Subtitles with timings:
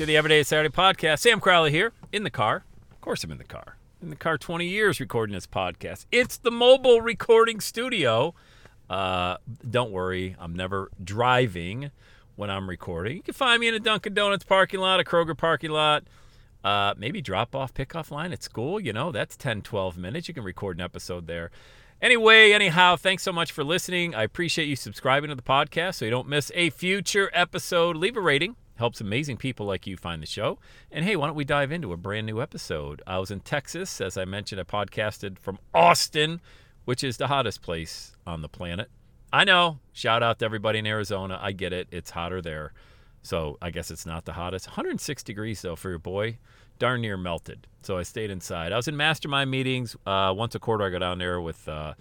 [0.00, 1.18] to the Everyday Saturday podcast.
[1.18, 2.64] Sam Crowley here in the car.
[2.90, 3.76] Of course, I'm in the car.
[4.00, 6.06] In the car 20 years recording this podcast.
[6.10, 8.34] It's the mobile recording studio.
[8.88, 9.36] Uh,
[9.68, 11.90] don't worry, I'm never driving
[12.36, 13.18] when I'm recording.
[13.18, 16.04] You can find me in a Dunkin' Donuts parking lot, a Kroger parking lot,
[16.64, 18.80] uh, maybe drop off, pick off line at school.
[18.80, 20.28] You know, that's 10, 12 minutes.
[20.28, 21.50] You can record an episode there.
[22.00, 24.14] Anyway, anyhow, thanks so much for listening.
[24.14, 27.96] I appreciate you subscribing to the podcast so you don't miss a future episode.
[27.96, 28.56] Leave a rating.
[28.80, 30.58] Helps amazing people like you find the show.
[30.90, 33.02] And hey, why don't we dive into a brand new episode?
[33.06, 34.00] I was in Texas.
[34.00, 36.40] As I mentioned, I podcasted from Austin,
[36.86, 38.88] which is the hottest place on the planet.
[39.30, 39.80] I know.
[39.92, 41.38] Shout out to everybody in Arizona.
[41.42, 41.88] I get it.
[41.90, 42.72] It's hotter there.
[43.20, 44.68] So I guess it's not the hottest.
[44.68, 46.38] 106 degrees, though, for your boy.
[46.78, 47.66] Darn near melted.
[47.82, 48.72] So I stayed inside.
[48.72, 49.94] I was in mastermind meetings.
[50.06, 51.92] Uh, once a quarter, I go down there with uh,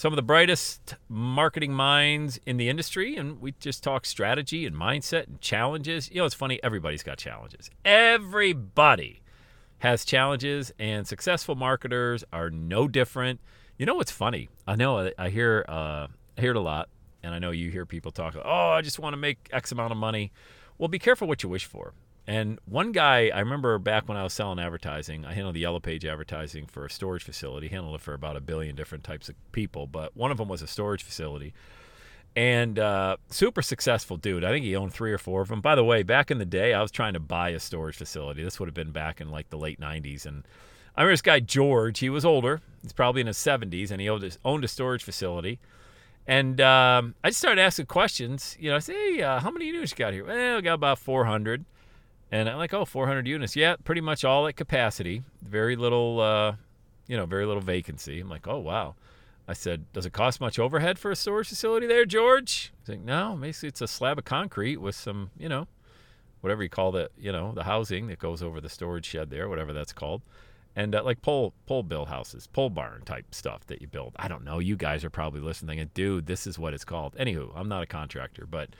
[0.00, 4.74] some of the brightest marketing minds in the industry, and we just talk strategy and
[4.74, 6.10] mindset and challenges.
[6.10, 7.68] You know, it's funny, everybody's got challenges.
[7.84, 9.20] Everybody
[9.80, 13.40] has challenges, and successful marketers are no different.
[13.76, 14.48] You know what's funny?
[14.66, 16.06] I know I hear uh,
[16.38, 16.88] I hear it a lot,
[17.22, 18.34] and I know you hear people talk.
[18.42, 20.32] Oh, I just want to make X amount of money.
[20.78, 21.92] Well, be careful what you wish for.
[22.30, 25.80] And one guy, I remember back when I was selling advertising, I handled the yellow
[25.80, 29.34] page advertising for a storage facility, handled it for about a billion different types of
[29.50, 31.52] people, but one of them was a storage facility.
[32.36, 34.44] And uh, super successful dude.
[34.44, 35.60] I think he owned three or four of them.
[35.60, 38.44] By the way, back in the day, I was trying to buy a storage facility.
[38.44, 40.24] This would have been back in like the late 90s.
[40.24, 40.46] And
[40.94, 42.60] I remember this guy, George, he was older.
[42.80, 45.58] He's probably in his 70s, and he owned, owned a storage facility.
[46.28, 48.56] And um, I just started asking questions.
[48.60, 50.24] You know, I said, hey, uh, how many units you got here?
[50.24, 51.64] Well, we got about 400.
[52.32, 53.56] And I'm like, oh, 400 units.
[53.56, 55.22] Yeah, pretty much all at capacity.
[55.42, 56.54] Very little, uh,
[57.08, 58.20] you know, very little vacancy.
[58.20, 58.94] I'm like, oh, wow.
[59.48, 62.72] I said, does it cost much overhead for a storage facility there, George?
[62.80, 65.66] He's like, no, basically it's a slab of concrete with some, you know,
[66.40, 69.48] whatever you call the, you know, the housing that goes over the storage shed there,
[69.48, 70.22] whatever that's called.
[70.76, 74.14] And uh, like pole pole bill houses, pole barn type stuff that you build.
[74.16, 74.60] I don't know.
[74.60, 77.16] You guys are probably listening thinking, dude, this is what it's called.
[77.18, 78.70] Anywho, I'm not a contractor, but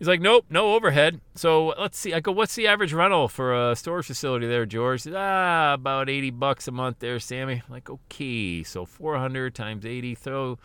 [0.00, 1.20] He's like, nope, no overhead.
[1.34, 2.14] So let's see.
[2.14, 5.02] I go, what's the average rental for a storage facility there, George?
[5.02, 7.62] Says, ah, about 80 bucks a month there, Sammy.
[7.66, 10.14] I'm like, okay, so 400 times 80.
[10.14, 10.58] So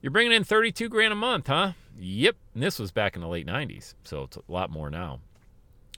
[0.00, 1.72] you're bringing in 32 grand a month, huh?
[1.98, 2.36] Yep.
[2.54, 5.20] And this was back in the late 90s, so it's a lot more now.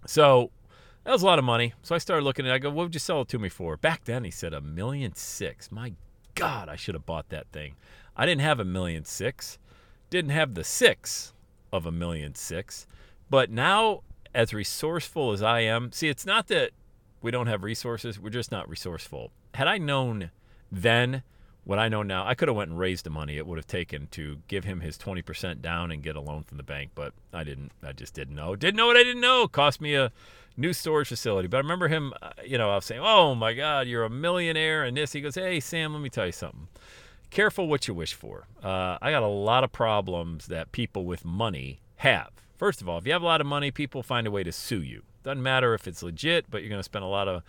[0.05, 0.51] So
[1.05, 1.75] that was a lot of money.
[1.85, 2.55] So I started looking at it.
[2.57, 3.77] I go, what would you sell it to me for?
[3.77, 5.71] Back then, he said a million six.
[5.71, 5.93] My
[6.35, 7.77] God, I should have bought that thing.
[8.17, 9.61] I didn't have a million six.
[10.11, 11.35] Didn't have the six
[11.73, 12.87] of a million six.
[13.29, 14.03] But now,
[14.35, 16.71] as resourceful as I am, see, it's not that
[17.23, 19.31] we don't have resources, we're just not resourceful.
[19.55, 20.31] Had I known
[20.71, 21.23] then
[21.65, 23.67] what I know now, I could have went and raised the money it would have
[23.67, 27.13] taken to give him his 20% down and get a loan from the bank, but
[27.33, 27.73] I didn't.
[27.83, 28.57] I just didn't know.
[28.57, 29.47] Didn't know what I didn't know.
[29.47, 30.11] Cost me a
[30.57, 31.49] new storage facility.
[31.49, 34.11] But I remember him, uh, you know, I was saying, "Oh my God, you're a
[34.11, 35.13] millionaire," and this.
[35.13, 36.69] He goes, "Hey Sam, let me tell you something."
[37.31, 38.47] Careful what you wish for.
[38.63, 42.31] Uh, I got a lot of problems that people with money have.
[42.57, 44.53] First of all, if you have a lot of money, people find a way to
[44.53, 45.03] sue you.
[45.23, 47.43] Doesn't matter if it's legit, but you're going to spend a lot of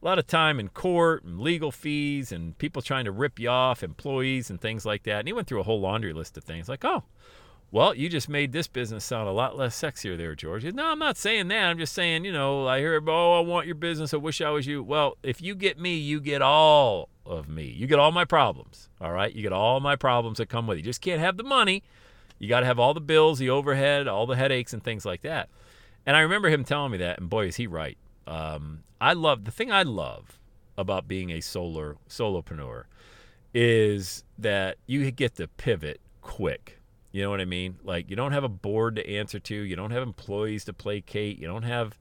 [0.00, 3.48] a lot of time in court and legal fees and people trying to rip you
[3.48, 5.20] off, employees and things like that.
[5.20, 7.02] And he went through a whole laundry list of things like, oh,
[7.70, 10.64] well, you just made this business sound a lot less sexier there, George.
[10.64, 11.64] No, I'm not saying that.
[11.64, 14.14] I'm just saying, you know, I hear, oh, I want your business.
[14.14, 14.82] I wish I was you.
[14.82, 17.64] Well, if you get me, you get all of me.
[17.64, 18.88] You get all my problems.
[19.00, 19.34] All right.
[19.34, 20.80] You get all my problems that come with it.
[20.80, 21.82] You just can't have the money.
[22.38, 25.22] You got to have all the bills, the overhead, all the headaches, and things like
[25.22, 25.50] that.
[26.06, 27.98] And I remember him telling me that, and boy, is he right.
[28.26, 30.38] Um, I love the thing I love
[30.78, 32.84] about being a solar solopreneur
[33.52, 36.77] is that you get to pivot quick.
[37.10, 37.78] You know what I mean?
[37.82, 41.38] Like you don't have a board to answer to, you don't have employees to placate,
[41.38, 41.98] you don't have,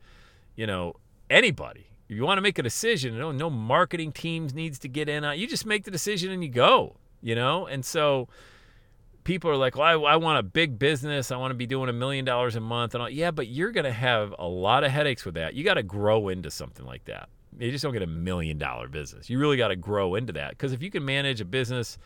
[0.55, 0.95] you know,
[1.29, 1.87] anybody.
[2.09, 5.23] If you want to make a decision, no, no marketing teams needs to get in
[5.25, 5.37] on.
[5.37, 6.95] You just make the decision and you go.
[7.21, 7.67] you know?
[7.67, 8.27] And so
[9.23, 11.31] people are like, well, I, I want a big business.
[11.31, 12.95] I want to be doing a million dollars a month.
[12.95, 13.09] And all.
[13.09, 15.53] yeah, but you're going to have a lot of headaches with that.
[15.53, 17.29] You got to grow into something like that.
[17.59, 19.29] You just don't get a million dollar business.
[19.29, 20.51] You really got to grow into that.
[20.51, 21.97] Because if you can manage a business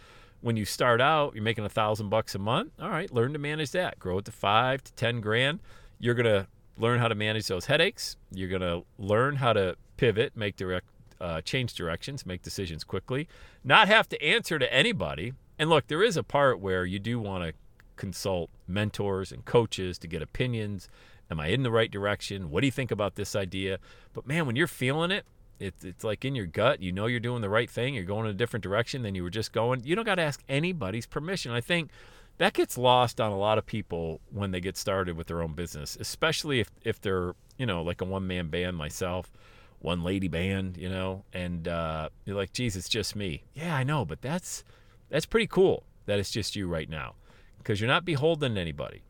[0.42, 2.72] when you start out, you're making a thousand bucks a month.
[2.80, 4.00] All right, learn to manage that.
[4.00, 5.60] Grow it to five to 10 grand.
[6.00, 6.48] You're to
[6.78, 8.18] learn how to manage those headaches.
[8.32, 10.88] You're to learn how to pivot, make direct,
[11.20, 13.28] uh, change directions, make decisions quickly,
[13.64, 15.34] not have to answer to anybody.
[15.60, 17.54] And look, there is a part where you do want to
[17.96, 20.90] consult mentors and coaches to get opinions.
[21.30, 22.50] Am I in the right direction?
[22.50, 23.78] What do you think about this idea?
[24.14, 25.24] But man, when you're feeling it,
[25.62, 26.82] it's, it's like in your gut.
[26.82, 27.94] You know you're doing the right thing.
[27.94, 29.84] You're going in a different direction than you were just going.
[29.84, 31.52] You don't got to ask anybody's permission.
[31.52, 31.92] I think
[32.38, 35.54] that gets lost on a lot of people when they get started with their own
[35.54, 39.32] business, especially if, if they're, you know, like a one man band myself,
[39.80, 43.44] one lady band, you know, and uh, you're like, geez, it's just me.
[43.54, 44.64] Yeah, I know, but that's
[45.10, 47.16] that's pretty cool that it's just you right now
[47.58, 49.04] because you're not beholden to anybody.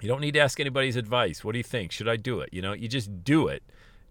[0.00, 1.42] You don't need to ask anybody's advice.
[1.42, 1.90] What do you think?
[1.90, 2.50] Should I do it?
[2.52, 3.62] You know, you just do it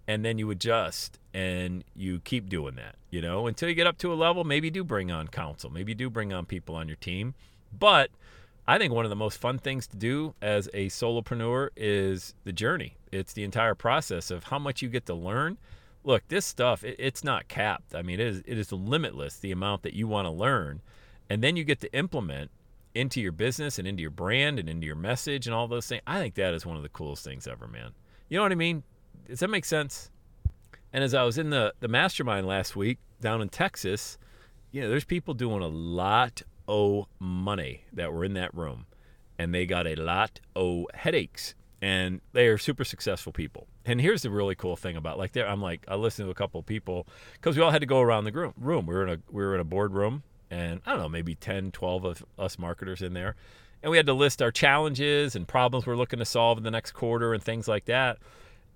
[0.07, 3.97] and then you adjust and you keep doing that, you know, until you get up
[3.99, 4.43] to a level.
[4.43, 7.33] Maybe you do bring on counsel, maybe you do bring on people on your team.
[7.77, 8.09] But
[8.67, 12.53] I think one of the most fun things to do as a solopreneur is the
[12.53, 12.95] journey.
[13.11, 15.57] It's the entire process of how much you get to learn.
[16.03, 17.93] Look, this stuff, it, it's not capped.
[17.93, 20.81] I mean, it is, it is limitless, the amount that you want to learn.
[21.29, 22.51] And then you get to implement
[22.93, 26.01] into your business and into your brand and into your message and all those things.
[26.07, 27.91] I think that is one of the coolest things ever, man.
[28.29, 28.83] You know what I mean?
[29.27, 30.12] Does that make sense?
[30.94, 34.18] And as I was in the, the mastermind last week down in Texas,
[34.72, 38.86] you know, there's people doing a lot of money that were in that room,
[39.38, 43.68] and they got a lot of headaches, and they are super successful people.
[43.86, 46.36] And here's the really cool thing about like there, I'm like I listened to a
[46.36, 48.86] couple of people because we all had to go around the room.
[48.86, 51.72] We were in a we were in a boardroom, and I don't know, maybe 10,
[51.72, 53.36] 12 of us marketers in there,
[53.83, 56.72] and we had to list our challenges and problems we're looking to solve in the
[56.72, 58.18] next quarter and things like that.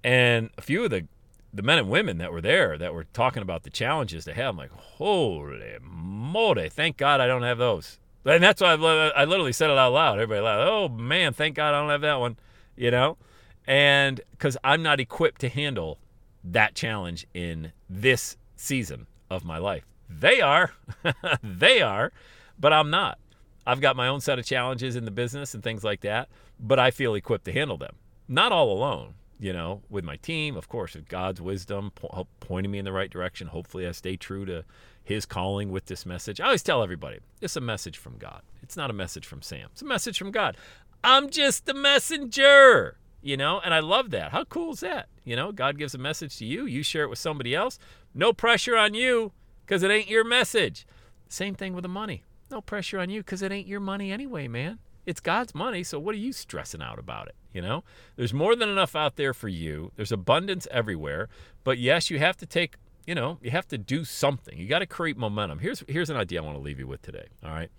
[0.03, 1.07] And a few of the
[1.51, 4.49] the men and women that were there that were talking about the challenges they have,
[4.49, 7.97] I'm like, holy moly, thank God I don't have those.
[8.25, 10.19] And that's why I, literally said it out loud.
[10.19, 10.69] Everybody laughed.
[10.69, 12.37] Oh man, thank God I don't have that one,
[12.75, 13.17] you know?
[13.65, 15.99] And because I'm not equipped to handle
[16.43, 19.85] that challenge in this season of my life.
[20.09, 20.71] They are,
[21.43, 22.11] they are,
[22.59, 23.17] but I'm not.
[23.65, 26.29] I've got my own set of challenges in the business and things like that,
[26.59, 27.95] but I feel equipped to handle them.
[28.27, 32.71] Not all alone, you know, with my team, of course, with God's wisdom po- pointing
[32.71, 33.47] me in the right direction.
[33.47, 34.65] Hopefully, I stay true to
[35.03, 36.41] His calling with this message.
[36.41, 38.41] I always tell everybody it's a message from God.
[38.61, 39.69] It's not a message from Sam.
[39.71, 40.57] It's a message from God.
[41.03, 44.31] I'm just the messenger, you know, and I love that.
[44.31, 45.07] How cool is that?
[45.23, 47.79] You know, God gives a message to you, you share it with somebody else.
[48.13, 49.31] No pressure on you
[49.65, 50.85] because it ain't your message.
[51.29, 52.23] Same thing with the money.
[52.51, 54.79] No pressure on you because it ain't your money anyway, man.
[55.05, 57.35] It's God's money, so what are you stressing out about it?
[57.53, 57.83] You know,
[58.15, 59.91] there's more than enough out there for you.
[59.95, 61.29] There's abundance everywhere.
[61.63, 62.75] But yes, you have to take,
[63.07, 64.57] you know, you have to do something.
[64.57, 65.59] You got to create momentum.
[65.59, 67.27] Here's here's an idea I want to leave you with today.
[67.43, 67.71] All right,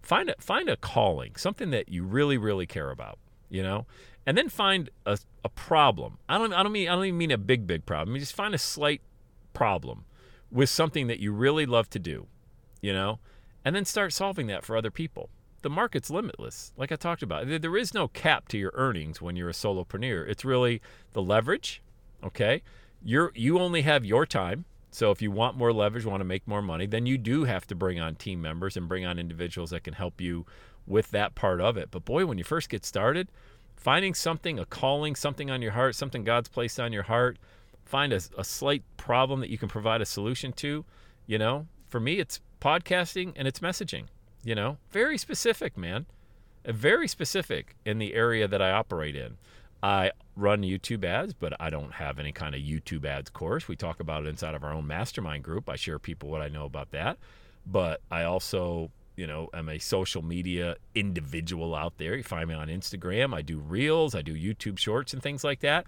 [0.00, 3.18] find a find a calling, something that you really really care about.
[3.48, 3.86] You know,
[4.24, 6.18] and then find a, a problem.
[6.28, 8.10] I don't I don't mean I don't even mean a big big problem.
[8.10, 9.00] I mean, just find a slight
[9.54, 10.04] problem
[10.52, 12.26] with something that you really love to do.
[12.80, 13.18] You know,
[13.64, 15.30] and then start solving that for other people
[15.66, 16.72] the market's limitless.
[16.76, 20.24] Like I talked about, there is no cap to your earnings when you're a solopreneur.
[20.28, 20.80] It's really
[21.12, 21.82] the leverage.
[22.22, 22.62] Okay,
[23.02, 24.64] you're you only have your time.
[24.92, 27.66] So if you want more leverage, want to make more money, then you do have
[27.66, 30.46] to bring on team members and bring on individuals that can help you
[30.86, 31.90] with that part of it.
[31.90, 33.26] But boy, when you first get started,
[33.74, 37.38] finding something, a calling, something on your heart, something God's placed on your heart,
[37.84, 40.84] find a, a slight problem that you can provide a solution to.
[41.26, 44.04] You know, for me, it's podcasting and it's messaging.
[44.46, 46.06] You know, very specific, man.
[46.64, 49.38] Uh, very specific in the area that I operate in.
[49.82, 53.66] I run YouTube ads, but I don't have any kind of YouTube ads course.
[53.66, 55.68] We talk about it inside of our own mastermind group.
[55.68, 57.18] I share people what I know about that.
[57.66, 62.14] But I also, you know, am a social media individual out there.
[62.14, 63.34] You find me on Instagram.
[63.34, 65.86] I do reels, I do YouTube shorts and things like that.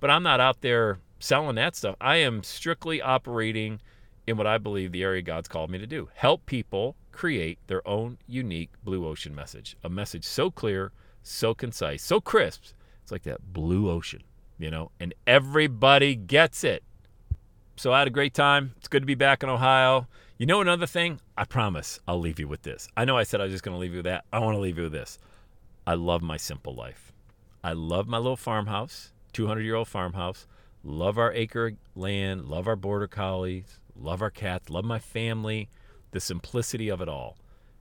[0.00, 1.94] But I'm not out there selling that stuff.
[2.00, 3.80] I am strictly operating
[4.26, 7.86] in what I believe the area God's called me to do help people create their
[7.86, 9.76] own unique blue ocean message.
[9.82, 12.62] A message so clear, so concise, so crisp.
[13.02, 14.22] It's like that blue ocean,
[14.56, 16.84] you know, and everybody gets it.
[17.74, 18.72] So I had a great time.
[18.76, 20.06] It's good to be back in Ohio.
[20.36, 21.18] You know another thing?
[21.36, 22.86] I promise I'll leave you with this.
[22.96, 24.24] I know I said I was just going to leave you with that.
[24.32, 25.18] I want to leave you with this.
[25.88, 27.12] I love my simple life.
[27.64, 30.46] I love my little farmhouse, 200 year old farmhouse.
[30.84, 35.68] Love our acre land, love our border collies, love our cats, love my family
[36.10, 37.36] the simplicity of it all.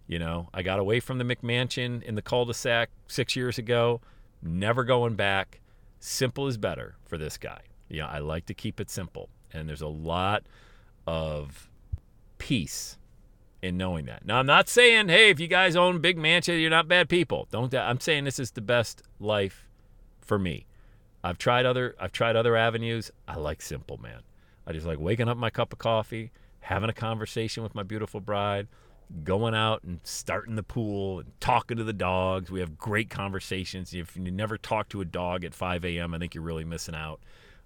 [0.07, 4.01] You know, I got away from the McMansion in the cul-de-sac six years ago.
[4.41, 5.60] Never going back.
[6.00, 7.62] Simple is better for this guy.
[7.89, 10.43] Yeah, I like to keep it simple, and there's a lot
[11.05, 11.69] of
[12.38, 12.98] peace
[13.62, 14.25] in knowing that.
[14.25, 17.48] Now, I'm not saying, hey, if you guys own big mansion, you're not bad people.
[17.51, 17.74] Don't.
[17.74, 19.67] I'm saying this is the best life
[20.22, 20.67] for me.
[21.24, 21.96] I've tried other.
[22.00, 23.12] I've tried other avenues.
[23.27, 24.22] I like simple, man.
[24.67, 26.31] I just like waking up my cup of coffee,
[26.62, 28.68] having a conversation with my beautiful bride,
[29.24, 32.52] going out and starting the pool and talking to the dogs.
[32.52, 33.94] We have great conversations.
[33.94, 36.96] If you never talk to a dog at 5 a.m., I think you're really missing
[36.96, 37.22] out.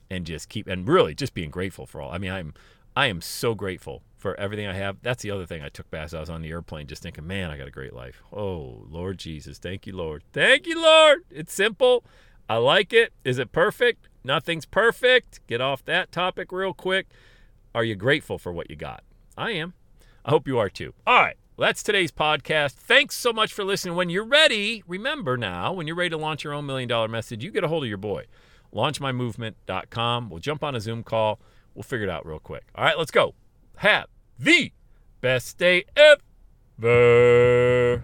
[0.09, 2.11] And just keep and really just being grateful for all.
[2.11, 2.53] I mean, I'm
[2.95, 4.97] I am so grateful for everything I have.
[5.01, 7.49] That's the other thing I took back I was on the airplane, just thinking, man,
[7.49, 8.21] I got a great life.
[8.33, 9.57] Oh, Lord Jesus.
[9.57, 10.23] Thank you, Lord.
[10.33, 11.19] Thank you, Lord.
[11.29, 12.03] It's simple.
[12.49, 13.13] I like it.
[13.23, 14.09] Is it perfect?
[14.23, 15.39] Nothing's perfect.
[15.47, 17.07] Get off that topic real quick.
[17.73, 19.03] Are you grateful for what you got?
[19.37, 19.73] I am.
[20.25, 20.93] I hope you are too.
[21.07, 21.37] All right.
[21.57, 22.73] Well, that's today's podcast.
[22.73, 23.95] Thanks so much for listening.
[23.95, 27.43] When you're ready, remember now, when you're ready to launch your own million dollar message,
[27.43, 28.25] you get a hold of your boy.
[28.73, 30.29] LaunchMyMovement.com.
[30.29, 31.39] We'll jump on a Zoom call.
[31.75, 32.63] We'll figure it out real quick.
[32.75, 33.35] All right, let's go.
[33.77, 34.71] Have the
[35.21, 38.03] best day ever.